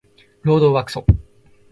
[0.41, 1.05] 労働はクソ